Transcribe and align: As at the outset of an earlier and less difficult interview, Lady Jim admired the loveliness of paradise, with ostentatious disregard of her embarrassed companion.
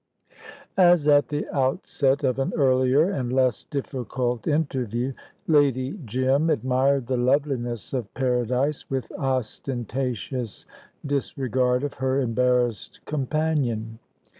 As 0.79 1.07
at 1.07 1.27
the 1.27 1.47
outset 1.55 2.23
of 2.23 2.39
an 2.39 2.53
earlier 2.55 3.07
and 3.11 3.31
less 3.31 3.65
difficult 3.65 4.47
interview, 4.47 5.13
Lady 5.45 5.99
Jim 6.05 6.49
admired 6.49 7.05
the 7.05 7.17
loveliness 7.17 7.93
of 7.93 8.11
paradise, 8.15 8.89
with 8.89 9.11
ostentatious 9.15 10.65
disregard 11.05 11.83
of 11.83 11.93
her 11.93 12.19
embarrassed 12.19 13.01
companion. 13.05 13.99